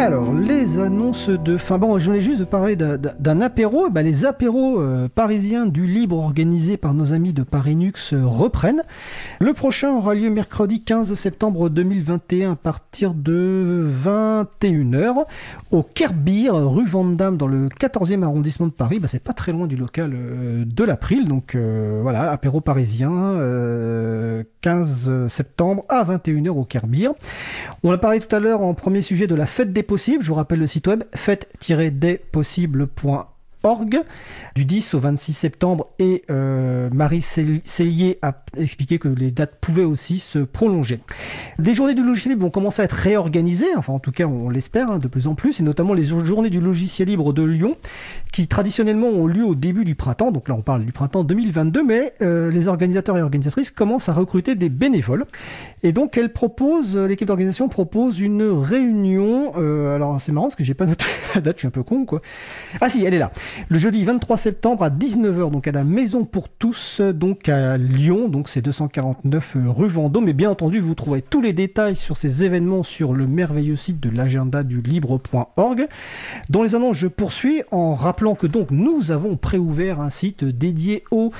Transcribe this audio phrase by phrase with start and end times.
[0.00, 1.76] Alors, les annonces de fin.
[1.76, 3.84] Bon, je voulais juste parler d'un apéro.
[3.88, 7.76] Eh ben, les apéros euh, parisiens du libre organisés par nos amis de Paris
[8.14, 8.82] euh, reprennent.
[9.40, 15.26] Le prochain aura lieu mercredi 15 septembre 2021 à partir de 21h
[15.70, 19.00] au Kerbier, rue Vandamme, dans le 14e arrondissement de Paris.
[19.00, 21.28] Bah, c'est pas très loin du local euh, de l'April.
[21.28, 23.38] Donc voilà, apéro parisien,
[24.62, 27.10] 15 septembre à 21h au Kerbier.
[27.84, 30.22] On a parlé tout à l'heure en premier sujet de la fête des possibles.
[30.22, 33.29] Je vous rappelle le site web fête-des-possibles.org
[33.62, 34.00] org
[34.54, 39.84] du 10 au 26 septembre et euh, Marie Cellier a expliqué que les dates pouvaient
[39.84, 41.00] aussi se prolonger.
[41.58, 44.48] Les journées du logiciel libre vont commencer à être réorganisées, enfin en tout cas on
[44.48, 47.72] l'espère hein, de plus en plus, et notamment les journées du logiciel libre de Lyon
[48.32, 51.82] qui traditionnellement ont lieu au début du printemps, donc là on parle du printemps 2022,
[51.82, 55.26] mais euh, les organisateurs et organisatrices commencent à recruter des bénévoles
[55.82, 60.64] et donc elle propose, l'équipe d'organisation propose une réunion, euh, alors c'est marrant parce que
[60.64, 62.22] j'ai pas noté la date, je suis un peu con quoi.
[62.80, 63.30] Ah si, elle est là
[63.68, 68.28] le jeudi 23 septembre à 19h, donc à la Maison pour tous, donc à Lyon,
[68.28, 70.28] donc c'est 249 rue Vendôme.
[70.28, 74.00] Et bien entendu, vous trouverez tous les détails sur ces événements sur le merveilleux site
[74.00, 75.86] de l'agenda du libre.org.
[76.48, 81.04] Dans les annonces, je poursuis en rappelant que donc nous avons préouvert un site dédié
[81.10, 81.32] aux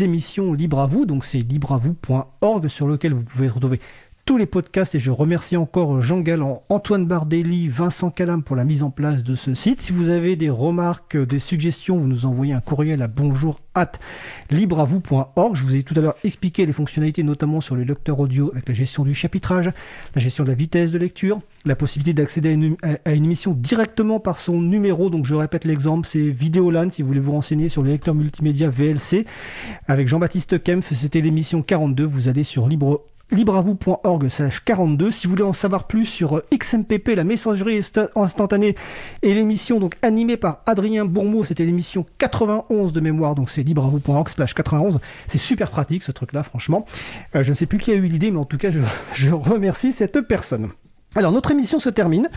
[0.00, 3.80] émissions Libre à vous, donc c'est libreavou.org sur lequel vous pouvez retrouver
[4.26, 8.64] tous les podcasts et je remercie encore Jean Galland, Antoine Bardelli, Vincent Calam pour la
[8.64, 9.80] mise en place de ce site.
[9.80, 13.92] Si vous avez des remarques, des suggestions, vous nous envoyez un courriel à bonjour at
[14.50, 15.54] libreavou.org.
[15.54, 18.68] Je vous ai tout à l'heure expliqué les fonctionnalités, notamment sur le lecteur audio avec
[18.68, 19.70] la gestion du chapitrage,
[20.16, 22.48] la gestion de la vitesse de lecture, la possibilité d'accéder
[23.04, 25.08] à une, émission directement par son numéro.
[25.08, 28.70] Donc je répète l'exemple, c'est Vidéolan si vous voulez vous renseigner sur le lecteur multimédia
[28.70, 29.24] VLC.
[29.86, 32.02] Avec Jean-Baptiste Kempf, c'était l'émission 42.
[32.02, 34.28] Vous allez sur libre libreavou.org
[34.64, 35.10] 42.
[35.10, 37.80] Si vous voulez en savoir plus sur euh, XMPP, la messagerie
[38.14, 38.74] instantanée
[39.22, 44.28] et l'émission donc animée par Adrien Bourmeau, c'était l'émission 91 de mémoire, donc c'est libreavou.org
[44.28, 44.98] 91.
[45.26, 46.86] C'est super pratique ce truc-là, franchement.
[47.34, 48.80] Euh, je ne sais plus qui a eu l'idée, mais en tout cas, je,
[49.12, 50.70] je remercie cette personne.
[51.14, 52.28] Alors, notre émission se termine.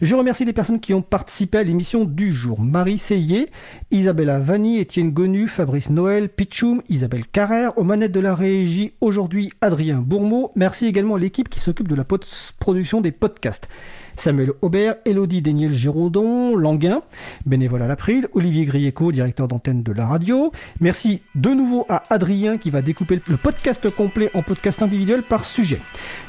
[0.00, 2.60] Je remercie les personnes qui ont participé à l'émission du jour.
[2.60, 3.50] Marie Seyé,
[3.90, 9.50] Isabella Vanni, Étienne Gonu, Fabrice Noël, Pichoum, Isabelle Carrère, aux manettes de la régie aujourd'hui
[9.60, 10.52] Adrien Bourmeau.
[10.54, 13.68] Merci également à l'équipe qui s'occupe de la post-production des podcasts.
[14.18, 17.02] Samuel Aubert, Elodie Daniel Giraudon, Languin,
[17.46, 20.52] bénévole à l'April, Olivier Grieco, directeur d'antenne de la radio.
[20.80, 25.44] Merci de nouveau à Adrien qui va découper le podcast complet en podcast individuel par
[25.44, 25.78] sujet.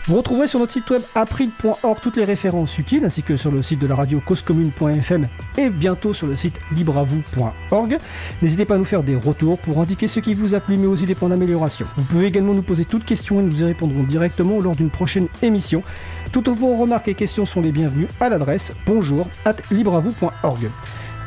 [0.05, 3.63] Vous retrouverez sur notre site web april.org toutes les références utiles ainsi que sur le
[3.63, 7.97] site de la radio causecommune.fm et bientôt sur le site libreavou.org.
[8.43, 10.87] N'hésitez pas à nous faire des retours pour indiquer ce qui vous a plu mais
[10.87, 11.87] aussi des points d'amélioration.
[11.97, 15.27] Vous pouvez également nous poser toutes questions et nous y répondrons directement lors d'une prochaine
[15.41, 15.81] émission.
[16.31, 17.78] Toutes vos remarques et questions sont les bienvenues
[18.19, 19.55] à l'adresse bonjour at.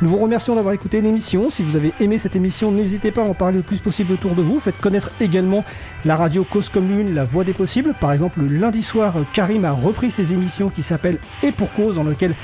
[0.01, 1.49] Nous vous remercions d'avoir écouté l'émission.
[1.49, 4.35] Si vous avez aimé cette émission, n'hésitez pas à en parler le plus possible autour
[4.35, 4.59] de vous.
[4.59, 5.63] Faites connaître également
[6.03, 7.93] la radio Cause Commune, la voix des possibles.
[7.99, 11.95] Par exemple, le lundi soir, Karim a repris ses émissions qui s'appellent Et pour cause,
[11.95, 12.35] dans lequel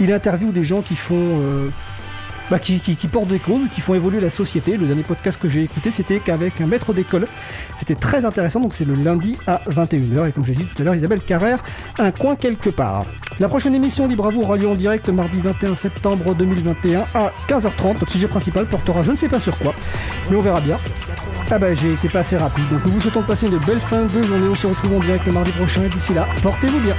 [0.00, 1.68] il interviewe des gens qui font euh,
[2.52, 2.78] bah, qui,
[3.10, 4.76] portent des causes, qui font évoluer la société.
[4.76, 7.26] Le dernier podcast que j'ai écouté, c'était qu'avec un maître d'école.
[7.76, 10.28] C'était très intéressant, donc c'est le lundi à 21h.
[10.28, 11.62] Et comme j'ai dit tout à l'heure, Isabelle Carrère,
[11.98, 13.06] un coin quelque part.
[13.40, 17.32] La prochaine émission Libre à vous aura lieu en direct mardi 21 septembre 2021 à
[17.48, 18.00] 15h30.
[18.00, 19.72] Notre sujet principal portera je ne sais pas sur quoi,
[20.28, 20.78] mais on verra bien.
[21.50, 23.80] Ah bah j'ai été pas assez rapide, donc nous vous souhaitons de passer une belle
[23.80, 24.48] fin de journée.
[24.50, 26.96] On se retrouve en direct le mardi prochain et d'ici là, portez-vous bien.